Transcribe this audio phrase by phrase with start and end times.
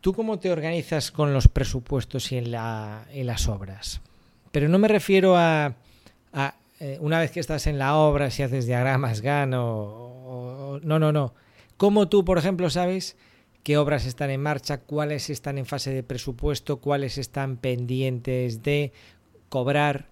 [0.00, 4.00] ¿tú cómo te organizas con los presupuestos y en, la, en las obras?
[4.52, 5.74] Pero no me refiero a,
[6.32, 10.80] a eh, una vez que estás en la obra, si haces diagramas GAN o, o,
[10.82, 11.34] No, no, no.
[11.76, 13.16] ¿Cómo tú, por ejemplo, sabes
[13.62, 18.92] qué obras están en marcha, cuáles están en fase de presupuesto, cuáles están pendientes de
[19.48, 20.08] cobrar,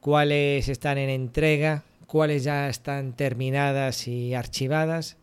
[0.00, 5.16] cuáles están en entrega, cuáles ya están terminadas y archivadas?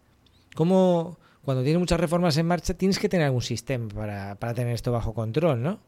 [0.55, 1.17] ¿Cómo,
[1.47, 4.91] cuando tienes muchas reformas en marcha, tienes que tener algún sistema para, para tener esto
[4.91, 5.79] bajo control, ¿no?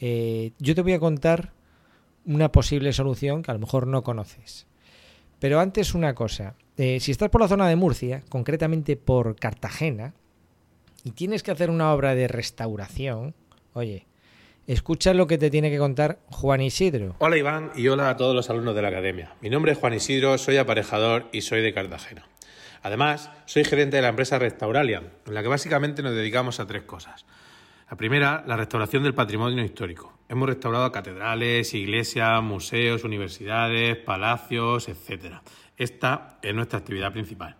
[0.00, 1.52] Eh, yo te voy a contar
[2.26, 4.66] una posible solución que a lo mejor no conoces.
[5.38, 10.14] Pero antes una cosa, eh, si estás por la zona de Murcia, concretamente por Cartagena,
[11.04, 13.36] y tienes que hacer una obra de restauración,
[13.74, 14.08] oye,
[14.66, 17.14] escucha lo que te tiene que contar Juan Isidro.
[17.20, 19.36] Hola Iván y hola a todos los alumnos de la academia.
[19.40, 22.26] Mi nombre es Juan Isidro, soy aparejador y soy de Cartagena.
[22.82, 26.82] Además, soy gerente de la empresa Restauralia, en la que básicamente nos dedicamos a tres
[26.82, 27.26] cosas.
[27.90, 30.18] La primera, la restauración del patrimonio histórico.
[30.28, 35.36] Hemos restaurado catedrales, iglesias, museos, universidades, palacios, etc.
[35.76, 37.56] Esta es nuestra actividad principal.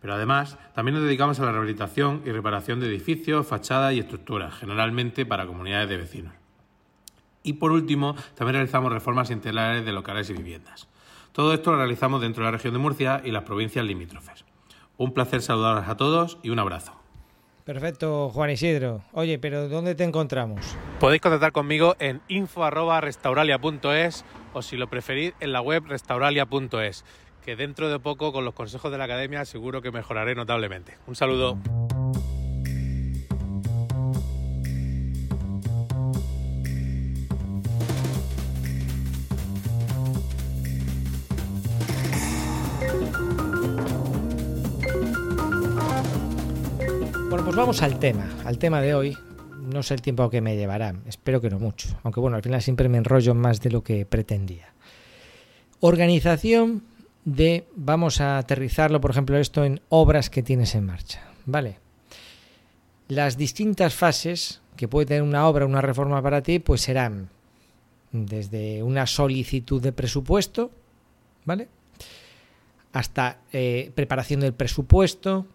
[0.00, 4.54] Pero además, también nos dedicamos a la rehabilitación y reparación de edificios, fachadas y estructuras,
[4.54, 6.34] generalmente para comunidades de vecinos.
[7.42, 10.88] Y por último, también realizamos reformas integrales de locales y viviendas.
[11.32, 14.43] Todo esto lo realizamos dentro de la región de Murcia y las provincias limítrofes.
[14.96, 16.92] Un placer saludaros a todos y un abrazo.
[17.64, 19.02] Perfecto, Juan Isidro.
[19.12, 20.76] Oye, pero ¿dónde te encontramos?
[21.00, 27.04] Podéis contactar conmigo en info.restauralia.es o si lo preferís en la web restauralia.es,
[27.42, 30.98] que dentro de poco con los consejos de la academia seguro que mejoraré notablemente.
[31.06, 31.58] Un saludo.
[47.56, 49.16] Vamos al tema, al tema de hoy.
[49.60, 52.60] No sé el tiempo que me llevará, espero que no mucho, aunque bueno, al final
[52.60, 54.74] siempre me enrollo más de lo que pretendía.
[55.80, 56.82] Organización
[57.24, 61.78] de, vamos a aterrizarlo, por ejemplo, esto en obras que tienes en marcha, ¿vale?
[63.08, 67.30] Las distintas fases que puede tener una obra, una reforma para ti, pues serán
[68.12, 70.70] desde una solicitud de presupuesto,
[71.44, 71.68] ¿vale?
[72.92, 75.46] Hasta eh, preparación del presupuesto,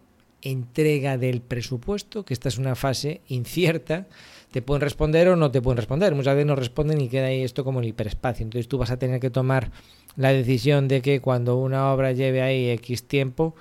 [0.42, 4.06] entrega del presupuesto, que esta es una fase incierta,
[4.50, 6.14] te pueden responder o no te pueden responder.
[6.14, 8.44] Muchas veces no responden y queda ahí esto como el hiperespacio.
[8.44, 9.70] Entonces tú vas a tener que tomar
[10.16, 13.54] la decisión de que cuando una obra lleve ahí X tiempo,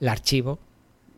[0.00, 0.58] el archivo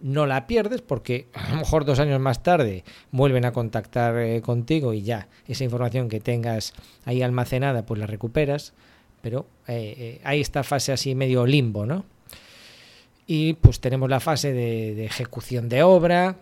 [0.02, 4.40] no la pierdes porque a lo mejor dos años más tarde vuelven a contactar eh,
[4.40, 6.72] contigo y ya esa información que tengas
[7.04, 8.72] ahí almacenada pues la recuperas.
[9.20, 12.06] Pero eh, eh, hay esta fase así medio limbo, ¿no?
[13.32, 16.34] Y pues tenemos la fase de, ejecución de obra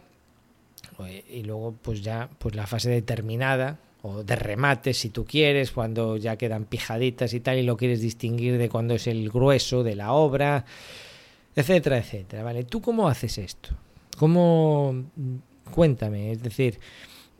[1.30, 6.16] y luego pues ya pues la fase determinada o de remate si tú quieres cuando
[6.16, 9.96] ya quedan pijaditas y tal y lo quieres distinguir de cuando es el grueso de
[9.96, 10.64] la obra
[11.54, 13.68] etcétera etcétera vale tú cómo haces esto
[14.16, 14.94] cómo
[15.70, 16.80] cuéntame es decir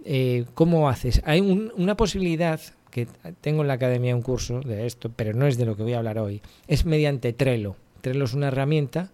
[0.04, 2.60] eh, cómo haces hay un, una posibilidad
[2.91, 3.09] que
[3.41, 5.94] tengo en la academia un curso de esto pero no es de lo que voy
[5.94, 9.10] a hablar hoy es mediante Trello Trello es una herramienta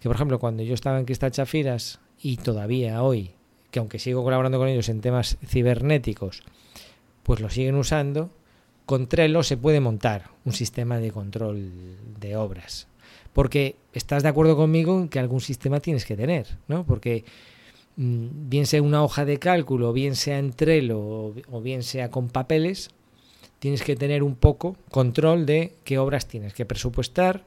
[0.00, 3.32] que, por ejemplo, cuando yo estaba en Cristal Chafiras y todavía hoy,
[3.70, 6.42] que aunque sigo colaborando con ellos en temas cibernéticos,
[7.22, 8.30] pues lo siguen usando,
[8.86, 11.72] con Trello se puede montar un sistema de control
[12.20, 12.86] de obras.
[13.32, 16.84] Porque estás de acuerdo conmigo en que algún sistema tienes que tener, ¿no?
[16.84, 17.24] Porque
[17.96, 22.28] mmm, bien sea una hoja de cálculo, bien sea en Trello o bien sea con
[22.28, 22.90] papeles,
[23.58, 27.46] tienes que tener un poco control de qué obras tienes que presupuestar,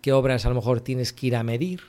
[0.00, 1.82] qué obras a lo mejor tienes que ir a medir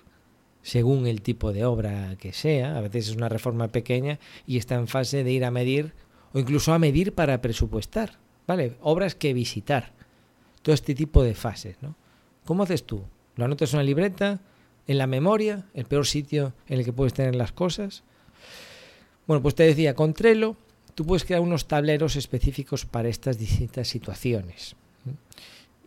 [0.64, 2.78] según el tipo de obra que sea.
[2.78, 5.94] A veces es una reforma pequeña y está en fase de ir a medir
[6.34, 8.78] o incluso a medir para presupuestar, ¿vale?
[8.82, 9.94] Obras que visitar.
[10.62, 11.96] Todo este tipo de fases, ¿no?
[12.46, 13.04] ¿Cómo haces tú?
[13.36, 14.40] ¿Lo anotas en una libreta?
[14.88, 15.66] ¿En la memoria?
[15.74, 18.04] ¿El peor sitio en el que puedes tener las cosas?
[19.26, 20.56] Bueno, pues te decía, con Trello
[20.94, 24.76] tú puedes crear unos tableros específicos para estas distintas situaciones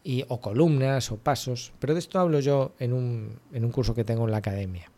[0.04, 3.94] y, o columnas o pasos, pero de esto hablo yo en un, en un curso
[3.94, 4.92] que tengo en la academia.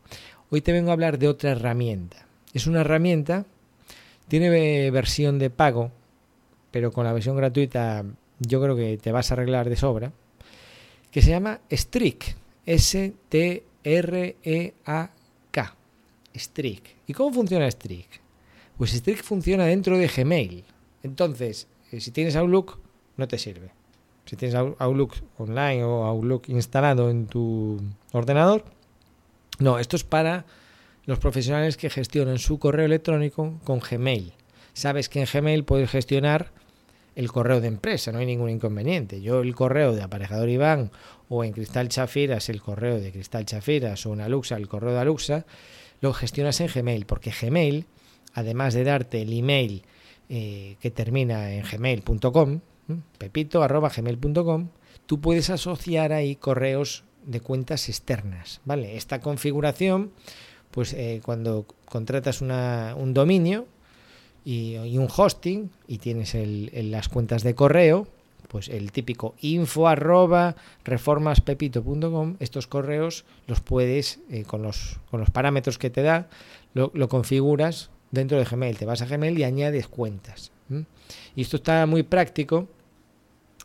[0.50, 2.26] Hoy te vengo a hablar de otra herramienta.
[2.52, 3.46] Es una herramienta,
[4.28, 5.92] tiene versión de pago,
[6.72, 8.04] pero con la versión gratuita
[8.40, 10.12] yo creo que te vas a arreglar de sobra,
[11.10, 12.36] que se llama Streak,
[12.66, 13.66] S-T-R-E-A-K,
[16.34, 16.82] Streak.
[17.06, 18.20] ¿Y cómo funciona Streak?
[18.76, 20.64] Pues Streak funciona dentro de Gmail.
[21.02, 22.78] Entonces, eh, si tienes Outlook,
[23.16, 23.75] no te sirve
[24.26, 27.80] si tienes Outlook online o Outlook instalado en tu
[28.12, 28.64] ordenador.
[29.58, 30.44] No, esto es para
[31.06, 34.32] los profesionales que gestionan su correo electrónico con Gmail.
[34.74, 36.50] Sabes que en Gmail puedes gestionar
[37.14, 39.22] el correo de empresa, no hay ningún inconveniente.
[39.22, 40.90] Yo el correo de aparejador Iván
[41.30, 44.98] o en Cristal Chafiras el correo de Cristal Chafiras o en Aluxa el correo de
[44.98, 45.46] Aluxa,
[46.02, 47.86] lo gestionas en Gmail, porque Gmail,
[48.34, 49.82] además de darte el email
[50.28, 52.60] eh, que termina en gmail.com,
[53.18, 54.68] pepito arroba gmail.com,
[55.06, 58.96] tú puedes asociar ahí correos de cuentas externas, ¿vale?
[58.96, 60.12] Esta configuración,
[60.70, 63.66] pues eh, cuando contratas un dominio,
[64.46, 68.06] y, un hosting y tienes el, las cuentas de correo,
[68.46, 70.54] pues el típico info arroba
[70.84, 76.28] reformaspepito.com, estos correos los puedes, eh, con, los, con los parámetros que te da,
[76.74, 78.78] lo, configuras dentro de Gmail.
[78.78, 80.52] Te vas a Gmail y añades cuentas.
[81.34, 82.68] Y esto está muy práctico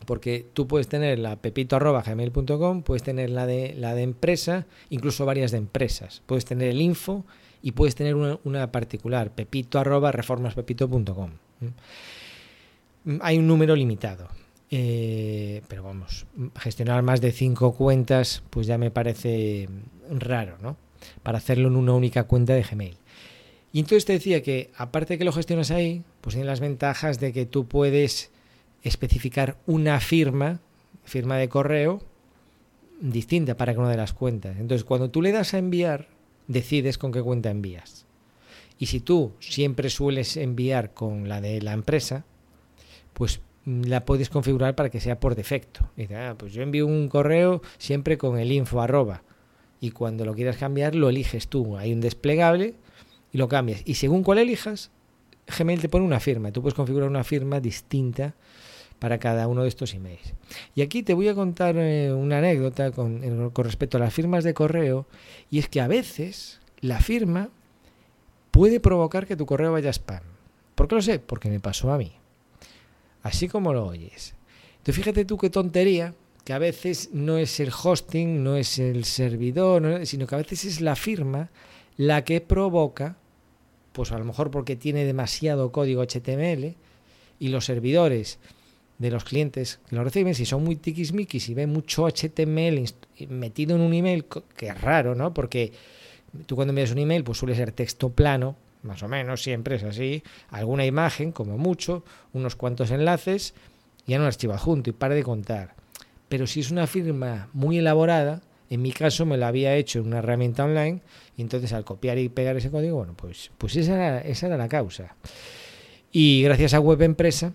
[0.06, 4.66] porque tú puedes tener la pepito arroba gmail.com, puedes tener la de, la de empresa,
[4.90, 6.22] incluso varias de empresas.
[6.26, 7.26] Puedes tener el info
[7.62, 11.32] y puedes tener una, particular, pepito arroba reformaspepito.com.
[13.22, 14.28] Hay un número limitado.
[14.74, 16.26] Eh, pero vamos,
[16.58, 19.68] gestionar más de cinco cuentas, pues ya me parece
[20.10, 20.78] raro, ¿no?
[21.24, 22.96] Para hacerlo en una única cuenta de Gmail.
[23.74, 27.20] Y entonces te decía que, aparte de que lo gestionas ahí, pues tiene las ventajas
[27.20, 28.32] de que tú puedes
[28.84, 30.60] especificar una firma,
[31.04, 32.02] firma de correo,
[33.00, 34.58] distinta para cada una de las cuentas.
[34.58, 36.08] Entonces, cuando tú le das a enviar,
[36.48, 38.06] decides con qué cuenta envías.
[38.78, 42.26] Y si tú siempre sueles enviar con la de la empresa,
[43.14, 45.90] pues la puedes configurar para que sea por defecto.
[45.96, 49.24] Y ah, pues yo envío un correo siempre con el info arroba.
[49.80, 51.78] Y cuando lo quieras cambiar, lo eliges tú.
[51.78, 52.76] Hay un desplegable
[53.32, 53.82] y lo cambias.
[53.86, 54.92] Y según cuál elijas,
[55.58, 56.52] Gmail te pone una firma.
[56.52, 58.36] Tú puedes configurar una firma distinta
[59.02, 60.36] para cada uno de estos emails.
[60.76, 64.54] Y aquí te voy a contar eh, una anécdota con, respecto a las firmas de
[64.54, 65.08] correo,
[65.50, 67.50] y es que a veces la firma
[68.52, 70.22] puede provocar que tu correo vaya a spam.
[70.76, 71.18] ¿Por qué lo sé?
[71.18, 72.12] Porque me pasó a mí.
[73.24, 74.36] Así como lo oyes.
[74.74, 76.14] Entonces fíjate tú qué tontería,
[76.44, 80.64] que a veces no es el hosting, no es el servidor, sino que a veces
[80.64, 81.50] es la firma
[81.98, 83.18] la que provoca,
[83.94, 86.76] pues a lo mejor porque tiene demasiado código HTML
[87.40, 88.38] y los servidores
[89.02, 92.86] de los clientes que lo reciben, si son muy tiquismiquis y ven mucho HTML
[93.30, 94.26] metido en un email,
[94.56, 95.34] que es raro, ¿no?
[95.34, 95.74] Porque
[96.46, 99.84] tú cuando envías un email, pues suele ser texto plano, más o menos, siempre es
[99.84, 102.04] así, alguna imagen, como mucho,
[102.34, 103.56] unos cuantos enlaces,
[104.06, 105.74] y en un archivo adjunto, y para de contar.
[106.30, 110.08] Pero si es una firma muy elaborada, en mi caso me la había hecho en
[110.08, 111.02] una herramienta online,
[111.36, 114.58] y entonces al copiar y pegar ese código, bueno, pues, pues esa, era, esa era
[114.58, 115.16] la causa.
[116.12, 117.54] Y gracias a Web Empresa,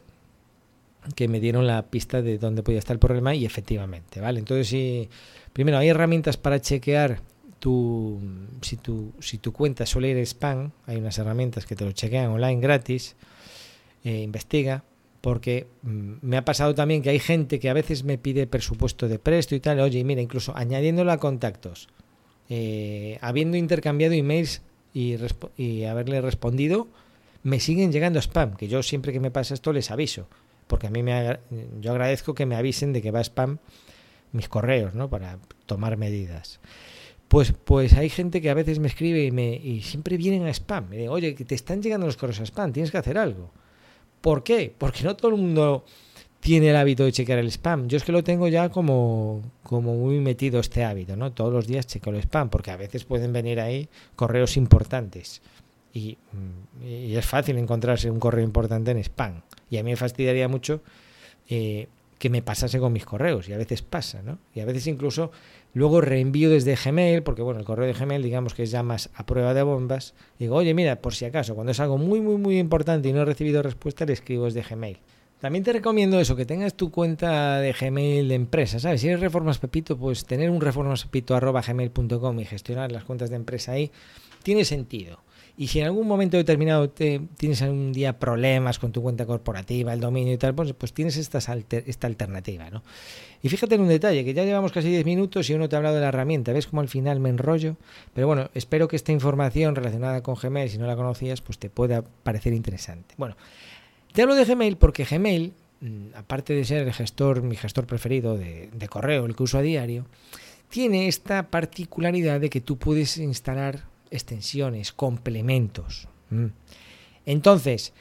[1.14, 4.38] que me dieron la pista de dónde podía estar el problema y efectivamente, ¿vale?
[4.38, 5.08] Entonces, si,
[5.52, 7.20] primero, hay herramientas para chequear
[7.58, 8.20] tu,
[8.62, 12.30] si, tu, si tu cuenta suele ir spam, hay unas herramientas que te lo chequean
[12.30, 13.16] online gratis,
[14.04, 14.84] eh, investiga,
[15.20, 19.08] porque mm, me ha pasado también que hay gente que a veces me pide presupuesto
[19.08, 21.88] de presto y tal, oye, mira, incluso añadiéndolo a contactos,
[22.48, 24.62] eh, habiendo intercambiado emails
[24.94, 25.16] y,
[25.56, 26.88] y haberle respondido,
[27.42, 30.28] me siguen llegando spam, que yo siempre que me pasa esto les aviso
[30.66, 31.38] porque a mí me
[31.80, 33.58] yo agradezco que me avisen de que va spam
[34.32, 35.08] mis correos, ¿no?
[35.08, 36.60] Para tomar medidas.
[37.28, 40.50] Pues, pues hay gente que a veces me escribe y, me, y siempre vienen a
[40.50, 40.88] spam.
[40.90, 43.50] Me oye, que te están llegando los correos a spam, tienes que hacer algo.
[44.20, 44.73] ¿Por qué?
[44.76, 45.85] Porque no todo el mundo
[46.40, 47.88] tiene el hábito de chequear el spam.
[47.88, 51.32] Yo es que lo tengo ya como, como muy metido este hábito, ¿no?
[51.32, 55.42] Todos los días checo el spam, porque a veces pueden venir ahí correos importantes.
[55.96, 56.18] Y,
[56.84, 59.40] es fácil encontrarse un correo importante en spam.
[59.70, 60.82] Y a mí me fastidiaría mucho
[61.48, 61.88] eh,
[62.18, 64.38] que me pasase con mis correos, y a veces pasa, ¿no?
[64.54, 65.32] Y a veces incluso
[65.72, 69.10] luego reenvío desde Gmail, porque bueno, el correo de Gmail digamos que es ya más
[69.14, 72.36] a prueba de bombas, digo, oye, mira, por si acaso, cuando es algo muy, muy,
[72.36, 74.98] muy importante y no he recibido respuesta, le escribo desde Gmail.
[75.40, 79.00] También te recomiendo eso, que tengas tu cuenta de Gmail de empresa, ¿sabes?
[79.00, 83.90] Si eres Reformas Pepito, pues tener un reformaspepito.gmail.com y gestionar las cuentas de empresa ahí
[84.42, 85.25] tiene sentido.
[85.58, 89.92] Y si en algún momento determinado te, tienes algún día problemas con tu cuenta corporativa,
[89.94, 91.38] el dominio y tal, pues, pues tienes esta,
[92.06, 92.82] alternativa, ¿no?
[93.42, 95.78] Y fíjate en un detalle, que ya llevamos casi 10 minutos y uno te ha
[95.78, 96.52] hablado de la herramienta.
[96.52, 97.76] ¿Ves cómo al final me enrollo?
[98.12, 101.70] Pero bueno, espero que esta información relacionada con Gmail, si no la conocías, pues te
[101.70, 103.14] pueda parecer interesante.
[103.16, 103.36] Bueno,
[104.12, 108.36] te hablo de Gmail porque Gmail, mm, aparte de ser el gestor, mi gestor preferido
[108.36, 110.04] de, de correo, el que uso a diario,
[110.68, 116.08] tiene esta particularidad de que tú puedes instalar extensiones, complementos.
[117.25, 117.92] Entonces,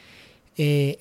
[0.58, 0.98] eh,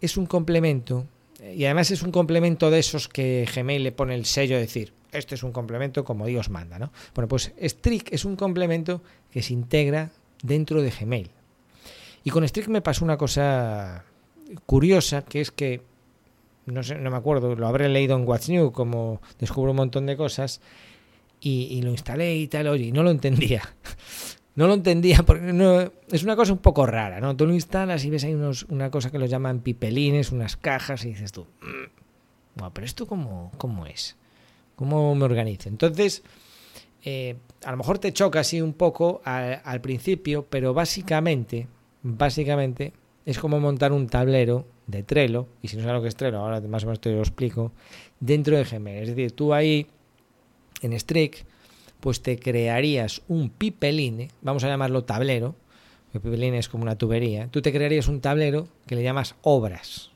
[0.00, 1.06] es un complemento
[1.54, 4.92] y además es un complemento de esos que Gmail le pone el sello de decir,
[5.12, 6.90] este es un complemento como Dios manda, ¿no?
[7.14, 10.10] Bueno, pues Strict es un complemento que se integra
[10.42, 11.30] dentro de Gmail.
[12.24, 14.04] Y con Strict me pasó una cosa
[14.66, 15.82] curiosa, que es que,
[16.66, 20.06] no sé, no me acuerdo, lo habré leído en What's New, como descubro un montón
[20.06, 20.60] de cosas,
[21.44, 23.62] y, lo instalé y tal, oye, y no lo entendía.
[24.56, 25.80] No lo entendía porque no,
[26.12, 27.36] es una cosa un poco rara, ¿no?
[27.36, 31.04] Tú lo instalas y ves ahí unos, una cosa que lo llaman pipelines, unas cajas,
[31.04, 31.90] y dices tú, mm,
[32.54, 34.16] bueno, pero esto cómo, cómo es,
[34.76, 35.68] cómo me organizo.
[35.68, 36.22] Entonces,
[37.04, 37.34] eh,
[37.64, 41.66] a lo mejor te choca así un poco al principio, pero básicamente,
[42.04, 42.92] básicamente
[43.26, 46.38] es como montar un tablero de Trello, y si no sabes lo que es Trello,
[46.38, 47.72] ahora más o menos te lo explico,
[48.20, 49.02] dentro de Gmail.
[49.02, 49.88] Es decir, tú ahí
[50.82, 51.46] en Strict,
[52.00, 55.54] pues te crearías un pipeline, vamos a llamarlo tablero,
[56.12, 60.10] el pipeline es como una tubería, tú te crearías un tablero que le llamas obras.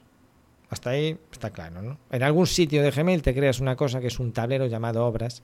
[0.70, 1.98] Hasta ahí está claro, ¿no?
[2.10, 5.42] En algún sitio de Gmail te creas una cosa que es un tablero llamado obras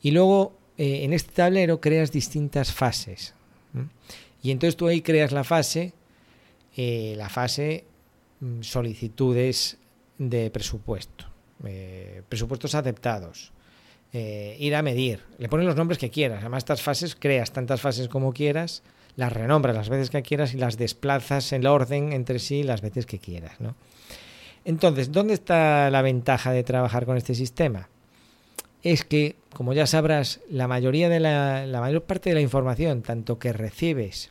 [0.00, 3.34] y luego eh, en este tablero creas distintas fases.
[4.42, 5.94] Y entonces tú ahí creas la fase,
[6.76, 7.84] eh, la fase
[8.40, 9.78] mm, solicitudes
[10.18, 11.26] de presupuesto,
[11.64, 13.52] eh, presupuestos aceptados,
[14.16, 15.18] eh, ir a medir.
[15.38, 16.38] Le pones los nombres que quieras.
[16.38, 18.84] Además, estas fases creas tantas fases como quieras,
[19.16, 23.06] las renombras las veces que quieras y las desplazas en orden entre sí las veces
[23.06, 23.60] que quieras.
[23.60, 23.74] ¿no?
[24.64, 27.88] Entonces, ¿dónde está la ventaja de trabajar con este sistema?
[28.84, 33.02] Es que, como ya sabrás, la mayoría de la, la mayor parte de la información,
[33.02, 34.30] tanto que recibes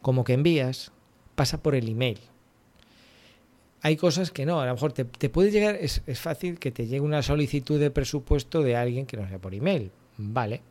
[0.00, 0.90] como que envías,
[1.36, 2.18] pasa por el email
[3.82, 7.00] hay cosas que no, a lo mejor te, puede llegar, es, fácil que te llegue
[7.00, 10.62] una solicitud de presupuesto de alguien que no sea por email, vale,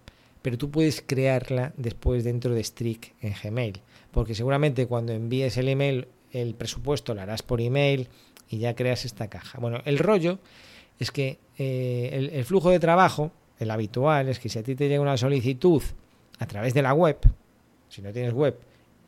[0.42, 5.68] pero tú puedes crearla después dentro de Strict en Gmail, porque seguramente cuando envíes el
[5.68, 8.08] email, el presupuesto lo harás por email
[8.50, 9.60] y ya creas esta caja.
[9.60, 10.40] Bueno, el rollo
[10.98, 14.74] es que eh, el, el flujo de trabajo, el habitual, es que si a ti
[14.74, 15.84] te llega una solicitud
[16.40, 17.18] a través de la web,
[17.90, 18.58] si no tienes web,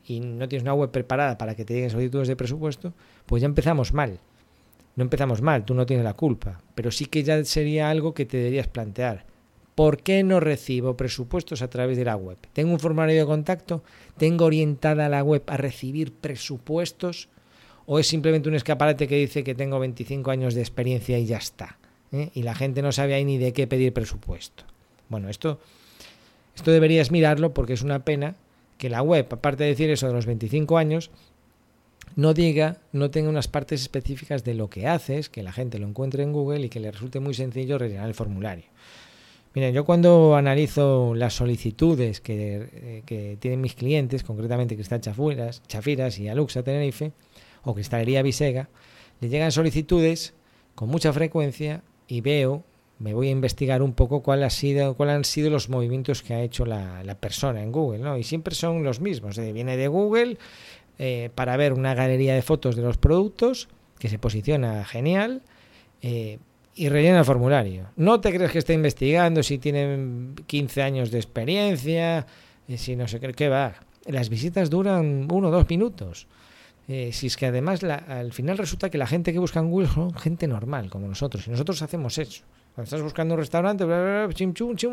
[0.06, 2.92] y no tienes una web preparada para que te lleguen solicitudes de presupuesto,
[3.26, 4.20] pues ya empezamos mal.
[4.96, 8.26] No empezamos mal, tú no tienes la culpa, pero sí que ya sería algo que
[8.26, 9.26] te deberías plantear.
[9.74, 12.38] ¿Por qué no recibo presupuestos a través de la web?
[12.52, 13.82] ¿Tengo un formulario de contacto?
[14.16, 17.28] ¿Tengo orientada la web a recibir presupuestos?
[17.86, 21.38] ¿O es simplemente un escaparate que dice que tengo 25 años de experiencia y ya
[21.38, 21.78] está?
[22.12, 22.30] ¿eh?
[22.34, 24.62] Y la gente no sabe ahí ni de qué pedir presupuesto.
[25.08, 25.58] Bueno, esto,
[26.54, 28.36] esto deberías mirarlo porque es una pena
[28.78, 31.10] que la web, aparte de decir eso de los 25 años,
[32.16, 35.88] no diga, no tenga unas partes específicas de lo que haces, que la gente lo
[35.88, 38.66] encuentre en Google y que le resulte muy sencillo rellenar el formulario.
[39.54, 46.18] Miren, yo cuando analizo las solicitudes que, eh, tienen mis clientes, concretamente Cristal Chafuras, Chafiras
[46.18, 47.12] y Aluxa Tenerife,
[47.62, 48.68] o Cristalería Visega,
[49.20, 50.34] le llegan solicitudes
[50.74, 52.64] con mucha frecuencia y veo
[53.04, 56.32] me voy a investigar un poco cuál ha sido, cuáles han sido los movimientos que
[56.32, 58.16] ha hecho la, persona en Google, ¿no?
[58.16, 59.36] Y siempre son los mismos.
[59.36, 59.52] ¿eh?
[59.52, 60.38] Viene de Google
[60.98, 63.68] eh, para ver una galería de fotos de los productos
[63.98, 65.42] que se posiciona genial
[66.00, 66.38] eh,
[66.74, 67.90] y rellena el formulario.
[67.96, 72.26] No te crees que está investigando si tienen 15 años de experiencia,
[72.74, 73.74] si no sé qué va.
[74.06, 76.26] Las visitas duran uno o dos minutos.
[76.86, 80.14] si es que además al final resulta que la gente que busca en Google son
[80.14, 82.44] gente normal, como nosotros, y nosotros hacemos eso.
[82.74, 83.84] Cuando estás buscando un restaurante,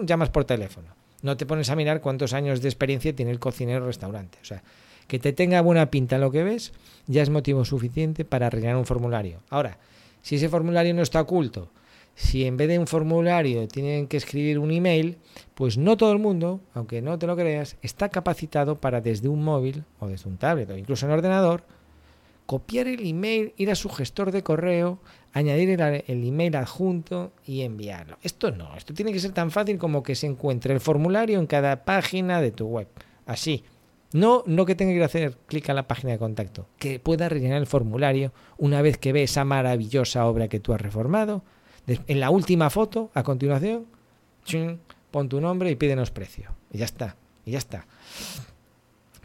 [0.06, 0.90] llamas por teléfono.
[1.24, 4.38] No te pones a mirar cuántos años de experiencia tiene el cocinero restaurante.
[4.42, 4.62] O sea,
[5.08, 6.74] que te tenga buena pinta lo que ves
[7.08, 9.40] ya es motivo suficiente para rellenar un formulario.
[9.50, 9.80] Ahora,
[10.22, 11.70] si ese formulario no está oculto,
[12.14, 15.18] si en vez de un formulario tienen que escribir un email,
[15.56, 19.44] pues no todo el mundo, aunque no te lo creas, está capacitado para desde un
[19.44, 21.64] móvil o desde un tablet o incluso en ordenador,
[22.52, 25.00] copiar el email, ir a su gestor de correo,
[25.32, 28.18] añadir el, email adjunto y enviarlo.
[28.24, 31.48] Esto no, esto tiene que ser tan fácil como que se encuentre el formulario en
[31.48, 32.90] cada página de tu web.
[33.26, 33.64] Así.
[34.12, 37.58] No, no que tenga que hacer clic a la página de contacto, que pueda rellenar
[37.58, 41.46] el formulario una vez que ve esa maravillosa obra que tú has reformado.
[41.88, 43.86] En la última foto, a continuación,
[45.10, 46.52] pon tu nombre y pídenos precio.
[46.70, 47.16] Y ya está,
[47.46, 47.88] y ya está.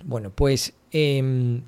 [0.04, 1.62] Bueno, pues em,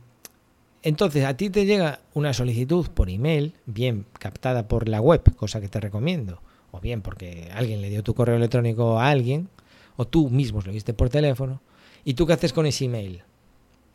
[0.83, 5.61] entonces a ti te llega una solicitud por email, bien captada por la web, cosa
[5.61, 9.49] que te recomiendo, o bien porque alguien le dio tu correo electrónico a alguien,
[9.97, 11.61] o tú mismo lo viste por teléfono,
[12.05, 13.23] ¿y tú qué haces con ese email?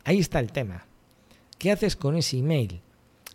[0.04, 0.86] Ahí está el tema.
[1.58, 2.80] ¿Qué haces con ese email?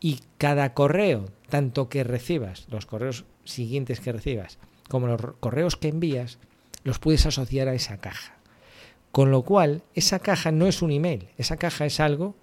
[0.00, 5.88] Y cada correo, tanto que recibas, los correos siguientes que recibas, como los correos que
[5.88, 6.38] envías,
[6.84, 8.34] los puedes asociar a esa caja.
[9.12, 12.34] Con lo cual, esa caja no es un email, esa caja es algo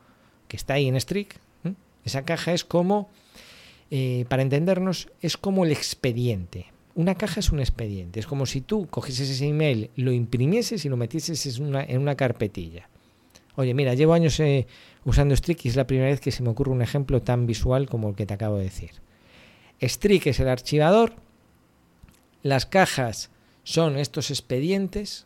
[0.47, 1.37] que está ahí en Strict.
[2.03, 3.09] Esa caja es como,
[3.91, 6.67] eh, para entendernos, es como el expediente.
[6.95, 10.89] Una caja es un expediente, es como si tú cogieses ese email, lo imprimieses y
[10.89, 12.89] lo metieses en una, en una carpetilla.
[13.57, 14.67] Oye, mira, llevo años eh,
[15.03, 17.89] usando Strict y es la primera vez que se me ocurre un ejemplo tan visual
[17.89, 18.91] como el que te acabo de decir.
[19.81, 21.13] Strict es el archivador,
[22.43, 23.31] las cajas
[23.63, 25.25] son estos expedientes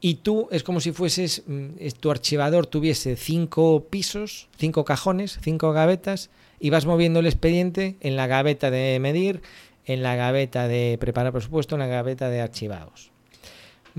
[0.00, 5.72] y tú es como si fueses, mm, tu archivador tuviese cinco pisos, cinco cajones, cinco
[5.72, 6.30] gavetas
[6.60, 9.42] y vas moviendo el expediente en la gaveta de medir,
[9.84, 13.10] en la gaveta de preparar presupuesto, en la gaveta de archivados.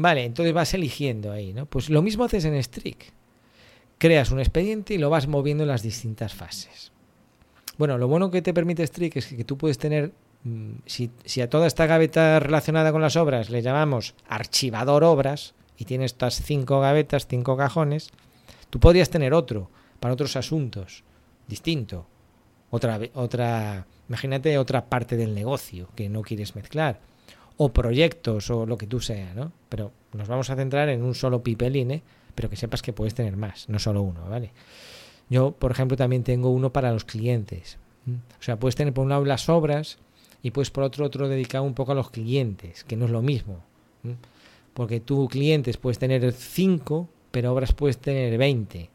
[0.01, 1.65] Vale, entonces vas eligiendo ahí, ¿no?
[1.65, 3.12] Pues lo mismo haces en Strict.
[3.98, 6.91] Creas un expediente y lo vas moviendo en las distintas fases.
[7.77, 10.13] Bueno, lo bueno que te permite Strict es que tú puedes tener
[10.44, 15.84] Mm, si, a toda esta gaveta relacionada con las obras le llamamos archivador obras y
[15.84, 18.10] tiene estas cinco gavetas, cinco cajones,
[18.70, 21.03] tú podrías tener otro para otros asuntos,
[21.48, 22.08] distinto.
[22.72, 27.00] Otra, otra, imagínate otra parte del negocio que no quieres mezclar.
[27.62, 29.51] O proyectos o lo que tú sea, ¿no?
[29.68, 32.01] Pero nos vamos a centrar en un solo pipeline,
[32.34, 34.51] pero que sepas que puedes tener más, no solo uno, ¿vale?
[35.30, 37.78] Yo, por ejemplo, también tengo uno para los clientes.
[38.08, 40.00] O sea, puedes tener por un lado las obras,
[40.42, 43.22] y pues por otro otro dedicado un poco a los clientes, que no es lo
[43.22, 43.62] mismo.
[44.74, 48.89] Porque tú clientes puedes tener 5, pero obras puedes tener 20.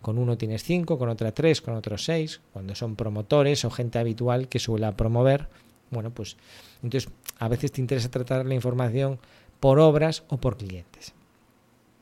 [0.00, 3.98] Con uno tienes 5, con otra 3, con otro 6, cuando son promotores o gente
[3.98, 5.48] habitual que suele promover.
[5.90, 6.36] Bueno, pues
[6.82, 9.18] entonces a veces te interesa tratar la información
[9.60, 11.14] por obras o por clientes.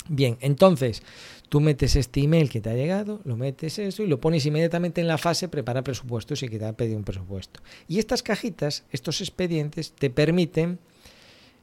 [0.09, 1.03] Bien, entonces
[1.55, 5.01] Tú metes este email que te ha llegado, lo metes eso y lo pones inmediatamente
[5.01, 7.61] en la fase preparar presupuestos y que te ha pedido un presupuesto.
[7.87, 10.81] Y estas cajitas, estos expedientes, te permiten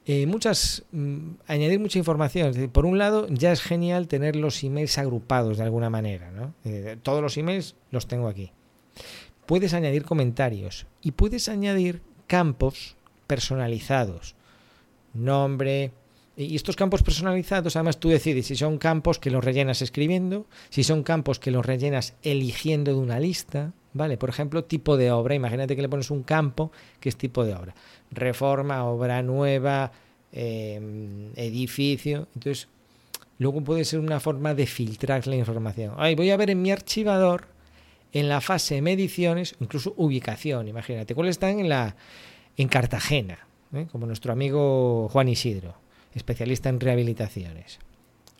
[0.06, 2.70] eh, muchas mm, añadir mucha información.
[2.72, 6.32] por un lado, ya es genial tener los emails agrupados de alguna manera.
[6.32, 6.54] ¿no?
[6.64, 8.54] Eh, todos los emails los tengo aquí.
[9.46, 12.96] Puedes añadir comentarios y puedes añadir campos
[13.32, 14.36] personalizados.
[15.13, 15.94] Nombre,
[16.36, 20.84] y estos campos personalizados, además tú decides si son campos que los rellenas escribiendo, si
[20.84, 24.17] son campos que los rellenas eligiendo de una lista, ¿vale?
[24.17, 25.34] Por ejemplo, tipo de obra.
[25.34, 27.74] Imagínate que le pones un campo que es tipo de obra.
[28.12, 29.94] Reforma, obra nueva,
[30.34, 32.28] em, edificio.
[32.36, 32.67] Entonces,
[33.38, 35.94] luego puede ser una forma de filtrar la información.
[35.96, 37.46] Ay, voy a ver en mi archivador,
[38.12, 40.67] en la fase mediciones, incluso ubicación.
[40.67, 41.96] Imagínate, ¿cuáles están en la
[42.58, 43.40] en Cartagena?
[43.74, 43.88] ¿eh?
[43.92, 45.82] Como nuestro amigo Juan Isidro
[46.14, 47.80] especialista en rehabilitaciones.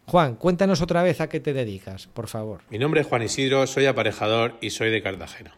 [0.06, 2.62] Juan, cuéntanos otra vez a qué te dedicas, por favor.
[2.69, 5.56] Mi nombre es Juan Isidro, soy aparejador y soy de Cartagena.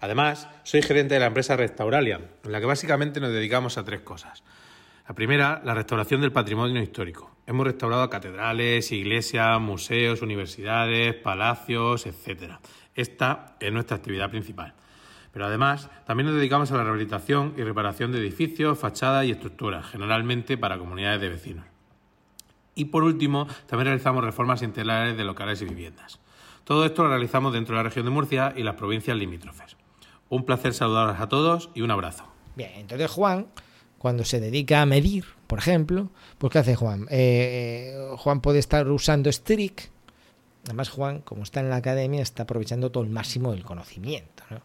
[0.00, 4.00] Además, soy gerente de la empresa Restauralia, en la que básicamente nos dedicamos a tres
[4.00, 4.42] cosas.
[5.06, 7.36] La primera, la restauración del patrimonio histórico.
[7.46, 12.54] Hemos restaurado catedrales, iglesias, museos, universidades, palacios, etc.
[12.94, 14.72] Esta es nuestra actividad principal.
[15.32, 19.86] Pero además, también nos dedicamos a la rehabilitación y reparación de edificios, fachadas y estructuras,
[19.86, 21.66] generalmente para comunidades de vecinos.
[22.74, 26.18] Y por último, también realizamos reformas integrales de locales y viviendas.
[26.64, 29.76] Todo esto lo realizamos dentro de la región de Murcia y las provincias limítrofes.
[30.28, 32.24] Un placer saludaros a todos y un abrazo.
[32.56, 33.48] Bien, entonces Juan,
[33.98, 37.02] cuando se dedica a medir, por ejemplo, pues ¿qué hace Juan?
[37.10, 39.90] Eh, eh, Juan puede estar usando Strict.
[40.64, 44.44] Además, Juan, como está en la academia, está aprovechando todo el máximo del conocimiento.
[44.50, 44.62] ¿no?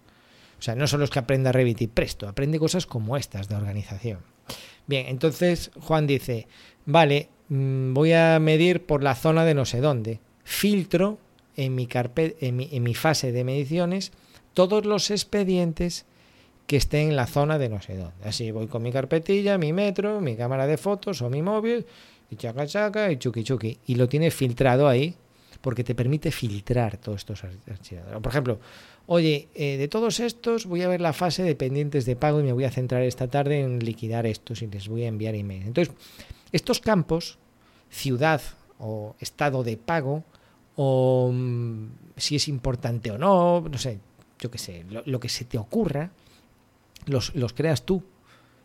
[0.60, 3.56] O sea, no solo es que aprenda Revit y presto, aprende cosas como estas de
[3.56, 4.20] organización.
[4.88, 6.48] Bien, entonces Juan dice,
[6.86, 10.20] vale, mm, voy a medir por la zona de no sé dónde.
[10.44, 11.18] Filtro
[11.56, 14.12] en mi, en mi, en mi fase de mediciones
[14.54, 16.06] todos los expedientes
[16.68, 18.28] que estén en la zona de no sé dónde.
[18.28, 21.86] Así voy con mi carpetilla, mi metro, mi cámara de fotos o mi móvil,
[22.30, 23.78] y chaca chaca y chuki chuki.
[23.86, 25.15] Y lo tiene filtrado ahí
[25.62, 28.06] porque te permite filtrar todos estos archivos.
[28.22, 28.60] Por ejemplo,
[29.08, 32.44] oye, eh, de todos estos voy a ver la fase de pendientes de pago y
[32.44, 35.63] me voy a centrar esta tarde en liquidar estos y les voy a enviar email.
[35.63, 35.94] Entonces,
[36.52, 37.38] estos campos,
[37.89, 38.41] ciudad
[38.80, 40.24] o estado de pago,
[40.76, 41.88] o mm,
[42.18, 44.00] si es importante o no, no sé,
[44.39, 46.12] yo qué sé, lo, que se te ocurra,
[47.06, 48.04] los, los creas tú.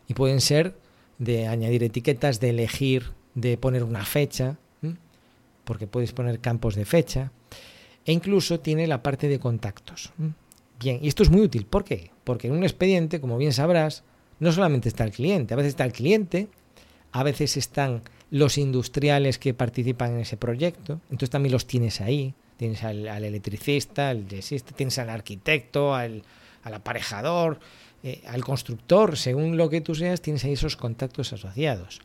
[0.07, 0.75] Y pueden ser
[1.17, 4.57] de añadir etiquetas, de elegir, de poner una fecha,
[5.63, 7.31] porque puedes poner campos de fecha,
[8.05, 10.11] e incluso tiene la parte de contactos.
[10.79, 11.65] Bien, y esto es muy útil.
[11.65, 12.11] ¿Por qué?
[12.23, 14.03] Porque en un expediente, como bien sabrás,
[14.39, 16.47] no solamente está el cliente, a veces está el cliente,
[17.11, 22.33] a veces están los industriales que participan en ese proyecto, entonces también los tienes ahí,
[22.57, 26.23] tienes al, electricista, al tienes al arquitecto, al,
[26.63, 27.59] aparejador,
[28.03, 32.01] eh, al constructor, según lo que tú seas, tienes ahí esos contactos asociados.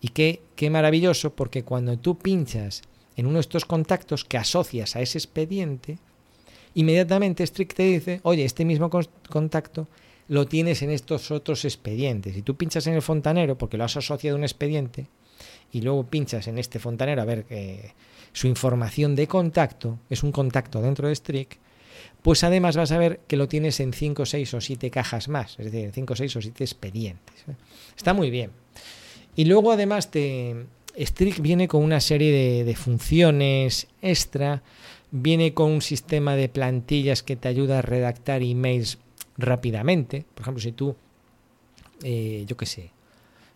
[0.00, 2.82] Y qué, qué maravilloso, porque cuando tú pinchas
[3.16, 5.98] en uno de estos contactos que asocias a ese expediente,
[6.74, 8.90] inmediatamente Strict te dice, oye, este mismo
[9.28, 9.88] contacto
[10.28, 12.36] lo tienes en estos otros expedientes.
[12.36, 15.06] Y tú pinchas en el fontanero, porque lo has asociado a un expediente,
[15.72, 17.92] y luego pinchas en este fontanero a ver que
[18.32, 21.58] su información de contacto es un contacto dentro de Strict,
[22.22, 25.58] pues además vas a ver que lo tienes en 5, 6 o 7 cajas más,
[25.58, 27.44] es decir, en 5, 6 o 7 expedientes.
[27.96, 28.50] Está muy bien.
[29.34, 30.66] Y luego además te,
[30.98, 34.62] Strict viene con una serie de, funciones extra,
[35.10, 38.98] viene con un sistema de plantillas que te ayuda a redactar emails
[39.38, 40.24] rápidamente.
[40.34, 40.94] Por ejemplo, si tú,
[42.02, 42.90] eh, yo qué sé,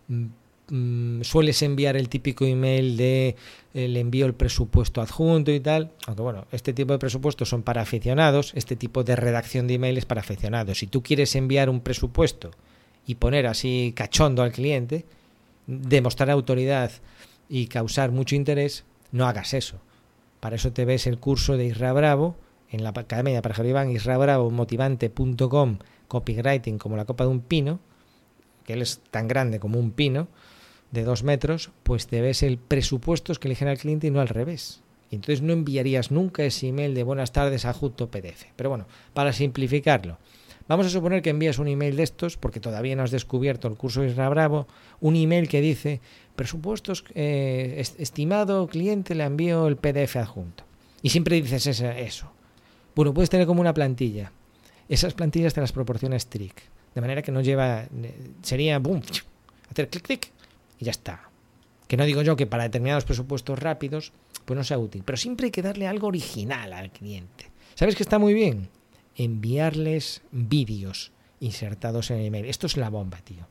[0.08, 0.24] mm,
[0.70, 3.36] mm, sueles enviar el típico email de
[3.74, 7.62] eh, le envío el presupuesto adjunto y tal, aunque bueno, este tipo de presupuestos son
[7.62, 10.78] para aficionados, este tipo de redacción de email es para aficionados.
[10.78, 12.50] Si tú quieres enviar un presupuesto
[13.06, 15.04] y poner así cachondo al cliente,
[15.66, 16.90] demostrar autoridad
[17.48, 19.80] y causar mucho interés, no hagas eso.
[20.40, 22.36] Para eso te ves el curso de Isra Bravo
[22.70, 27.80] en la Academia para Iván, israbravomotivante.com, copywriting como la copa de un pino,
[28.64, 30.28] que él es tan grande como un pino,
[30.90, 34.28] de dos metros, pues te ves el presupuesto que eligen al cliente y no al
[34.28, 34.82] revés.
[35.10, 38.46] Entonces no enviarías nunca ese email de buenas tardes a Juto PDF.
[38.56, 40.18] Pero bueno, para simplificarlo,
[40.68, 43.76] Vamos a suponer que envías un email de estos, porque todavía no has descubierto el
[43.76, 44.66] curso Isra Bravo,
[45.00, 46.00] un email que dice,
[46.34, 50.64] presupuestos, eh, estimado cliente, le envío el PDF adjunto.
[51.02, 52.32] Y siempre dices eso.
[52.96, 54.32] Bueno, puedes tener como una plantilla.
[54.88, 56.58] Esas plantillas te las proporciona Strict.
[56.94, 59.02] De manera que no lleva, eh, sería, boom,
[59.70, 60.32] hacer clic, clic,
[60.80, 61.30] y ya está.
[61.86, 64.12] Que no digo yo que para determinados presupuestos rápidos,
[64.44, 65.02] pues no sea útil.
[65.04, 67.50] Pero siempre hay que darle algo original al cliente.
[67.74, 68.68] ¿Sabes que está muy bien?
[69.16, 72.46] Enviarles vídeos insertados en el email.
[72.46, 73.46] Esto es la bomba, tío.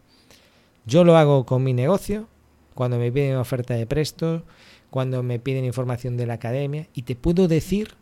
[0.85, 2.27] Yo lo hago con mi negocio,
[2.73, 4.43] cuando me piden oferta de presto,
[4.89, 7.95] cuando me piden información de la academia, y te puedo decir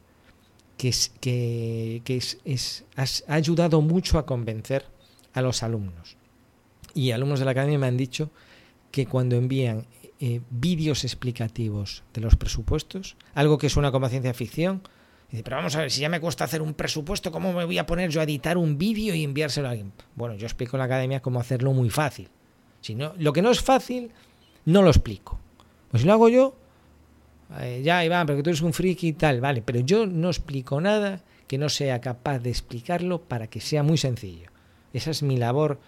[0.78, 2.02] que, es, que,
[2.46, 4.86] es, ha ayudado mucho a convencer
[5.34, 6.18] a los alumnos.
[6.94, 8.30] Y alumnos de la academia me han dicho
[8.92, 9.88] que cuando envían
[10.20, 14.82] eh, vídeos explicativos de los presupuestos, algo que suena como ciencia ficción,
[15.42, 17.88] pero vamos a ver, si ya me cuesta hacer un presupuesto, ¿cómo me voy a
[17.88, 19.92] poner yo a editar un vídeo y enviárselo a alguien?
[20.16, 22.30] Bueno, yo explico en la academia cómo hacerlo muy fácil.
[22.82, 24.12] Si no, lo que no es fácil,
[24.66, 25.40] no lo explico.
[25.90, 26.56] Pues si lo hago yo,
[27.60, 30.28] eh, ya Iván, pero que tú eres un friki y tal, vale, pero yo no
[30.28, 34.50] explico nada que no sea capaz de explicarlo para que sea muy sencillo.
[34.94, 35.80] Esa es mi labor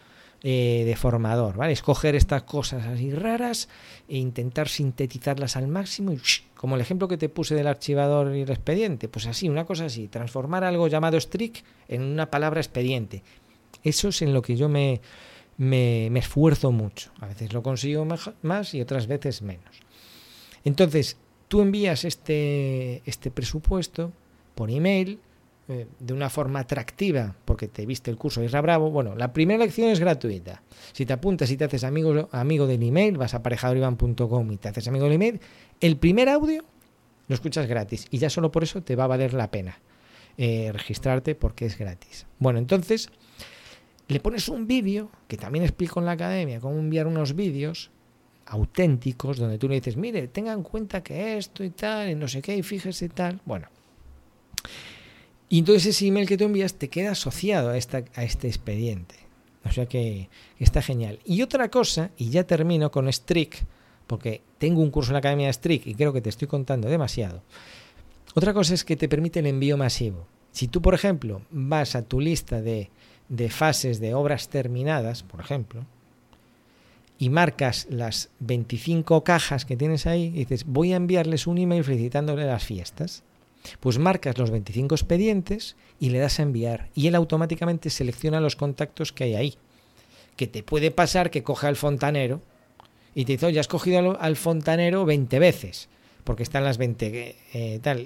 [0.44, 1.74] eh, de formador, ¿vale?
[1.74, 3.70] Escoger estas cosas así raras
[4.08, 6.20] e intentar sintetizarlas al máximo y
[6.54, 9.86] como el ejemplo que te puse del archivador y el expediente, pues así, una cosa
[9.86, 13.24] así, transformar algo llamado strict en una palabra expediente.
[13.84, 15.02] Eso es en lo que yo me,
[15.58, 17.12] me, me esfuerzo mucho.
[17.20, 18.06] A veces lo consigo
[18.42, 19.82] más y otras veces menos.
[20.64, 21.18] Entonces,
[21.48, 24.12] tú envías este, este presupuesto
[24.56, 25.20] por email,
[25.68, 29.34] eh, de una forma atractiva, porque te viste el curso de Isra Bravo, bueno, la
[29.34, 30.62] primera lección es gratuita.
[30.94, 34.70] Si te apuntas y te haces amigo, amigo del email, vas a aparejadorivan.com y te
[34.70, 35.40] haces amigo del email,
[35.80, 36.64] el primer audio
[37.28, 39.80] lo escuchas gratis y ya solo por eso te va a valer la pena
[40.38, 42.28] eh, registrarte porque es gratis.
[42.38, 43.10] Bueno, entonces
[44.08, 47.90] le pones un vídeo, que también explico en la academia cómo enviar unos vídeos
[48.46, 52.28] auténticos, donde tú le dices, mire, tenga en cuenta que esto y tal, y no
[52.28, 53.42] sé qué, y fíjese y tal.
[53.46, 53.68] Bueno,
[55.56, 59.16] y entonces ese email que tú envías te queda asociado a, esta, a este expediente.
[59.64, 60.28] O sea que
[60.60, 61.20] está genial.
[61.24, 63.60] Y otra cosa, y ya termino con Strict,
[64.06, 66.90] porque tengo un curso en la Academia de Strict y creo que te estoy contando
[66.90, 67.42] demasiado.
[68.34, 70.28] Otra cosa es que te permite el envío masivo.
[70.52, 72.90] Si tú, por ejemplo, vas a tu lista de,
[73.30, 75.86] de fases de obras terminadas, por ejemplo,
[77.18, 81.86] y marcas las 25 cajas que tienes ahí, y dices, voy a enviarles un email
[81.86, 83.24] felicitándole las fiestas
[83.80, 88.56] pues marcas los 25 expedientes y le das a enviar y él automáticamente selecciona los
[88.56, 89.56] contactos que hay ahí.
[90.36, 92.42] Que te puede pasar que coja al fontanero
[93.14, 95.88] y te dice, oye, has cogido al, fontanero 20 veces,
[96.26, 98.06] porque están las 20 eh, tal.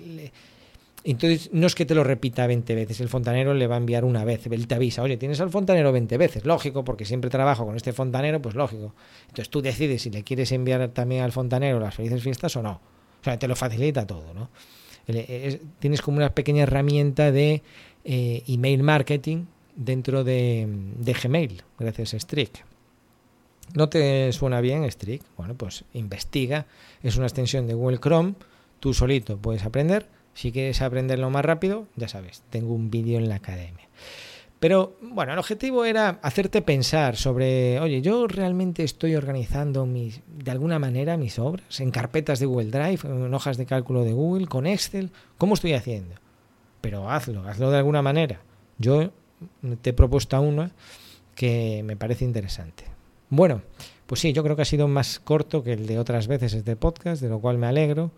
[1.03, 4.05] Entonces, no es que te lo repita 20 veces, el fontanero le va a enviar
[4.05, 7.65] una vez, él te avisa, oye, tienes al fontanero 20 veces, lógico, porque siempre trabajo
[7.65, 8.93] con este fontanero, pues lógico.
[9.21, 12.81] Entonces tú decides si le quieres enviar también al fontanero las felices fiestas o no.
[13.21, 14.49] O sea, te lo facilita todo, ¿no?
[15.79, 17.61] Tienes como una pequeña herramienta de
[18.03, 19.45] eh, email marketing
[19.75, 20.67] dentro de,
[21.23, 22.65] Gmail, gracias a Streak.
[23.75, 25.21] ¿No te suena bien Streak?
[25.37, 26.65] Bueno, pues investiga.
[27.03, 28.33] Es una extensión de Google Chrome.
[28.79, 30.07] Tú solito puedes aprender
[30.39, 33.89] si quieres aprenderlo más rápido, ya sabes, tengo un vídeo en la academia.
[34.59, 40.51] Pero bueno, el objetivo era hacerte pensar sobre, oye, yo realmente estoy organizando mis, de
[40.51, 44.47] alguna manera mis obras en carpetas de Google Drive, en hojas de cálculo de Google,
[44.47, 46.15] con Excel, ¿cómo estoy haciendo?
[46.81, 48.41] Pero hazlo, hazlo de alguna manera.
[48.77, 49.11] Yo
[49.81, 50.69] te he propuesto a uno
[51.35, 52.83] que me parece interesante.
[53.29, 53.61] Bueno,
[54.07, 56.75] pues sí, yo creo que ha sido más corto que el de otras veces este
[56.75, 58.11] podcast, de lo cual me alegro.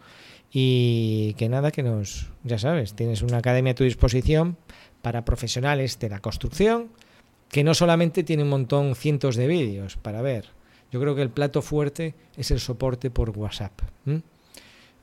[0.53, 4.57] Y que nada, que nos, ya sabes, tienes una academia a tu disposición
[5.01, 6.89] para profesionales de la construcción,
[7.49, 10.49] que no solamente tiene un montón, cientos de vídeos para ver.
[10.91, 13.73] Yo creo que el plato fuerte es el soporte por WhatsApp.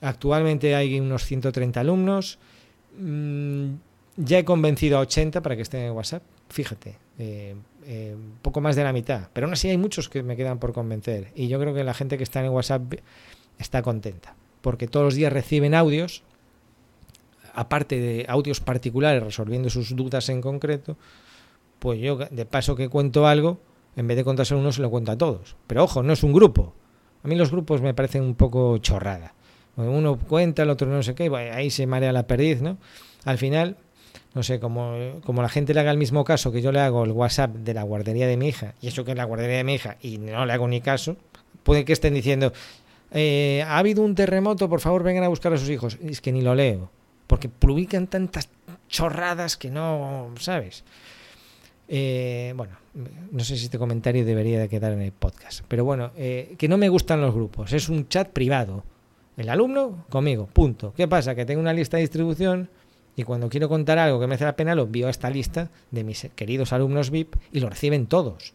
[0.01, 2.39] Actualmente hay unos 130 alumnos.
[2.99, 3.75] Mm,
[4.17, 6.23] ya he convencido a 80 para que estén en WhatsApp.
[6.49, 9.29] Fíjate, eh, eh, poco más de la mitad.
[9.33, 11.33] Pero aún así hay muchos que me quedan por convencer.
[11.35, 12.95] Y yo creo que la gente que está en WhatsApp
[13.59, 16.23] está contenta porque todos los días reciben audios,
[17.59, 20.97] aparte de audios particulares resolviendo sus dudas en concreto,
[21.81, 23.59] pues yo de paso que cuento algo,
[23.97, 25.57] en vez de contárselo a uno se lo cuento a todos.
[25.67, 26.73] Pero ojo, no es un grupo.
[27.25, 29.35] A mí los grupos me parecen un poco chorrada.
[29.77, 32.79] Uno cuenta, el otro no sé qué, ahí se marea la perdiz, ¿no?
[33.25, 33.77] Al final,
[34.35, 34.95] no sé, como,
[35.27, 37.83] la gente le haga el mismo caso que yo le hago el WhatsApp de la
[37.83, 40.47] guardería de mi hija, y eso que es la guardería de mi hija, y no
[40.47, 41.17] le hago ni caso,
[41.65, 42.53] puede que estén diciendo,
[43.11, 45.99] eh, ha habido un terremoto, por favor vengan a buscar a sus hijos.
[46.03, 46.91] es que ni lo leo,
[47.29, 48.49] porque publican tantas
[48.89, 50.83] chorradas que no, ¿sabes?
[51.87, 52.77] Eh, bueno,
[53.31, 56.69] no sé si este comentario debería de quedar en el podcast, pero bueno, eh, que
[56.69, 58.83] no me gustan los grupos, es un chat privado.
[59.37, 60.93] El alumno conmigo, punto.
[60.97, 61.37] ¿Qué pasa?
[61.37, 62.69] Que tengo una lista de distribución
[63.15, 65.71] y cuando quiero contar algo que me hace la pena lo envío a esta lista
[65.93, 68.55] de mis queridos alumnos VIP y lo reciben todos.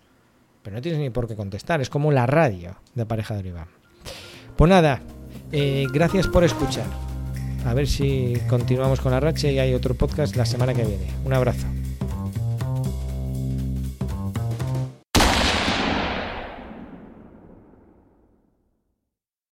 [0.61, 3.67] Pero no tienes ni por qué contestar, es como la radio de pareja de Iván.
[4.57, 5.01] Pues nada,
[5.51, 7.12] eh, gracias por escuchar.
[7.65, 11.07] A ver si continuamos con la racha y hay otro podcast la semana que viene.
[11.25, 11.67] Un abrazo.